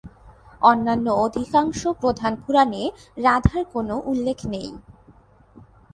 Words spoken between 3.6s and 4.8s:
কোনো উল্লেখ নেই।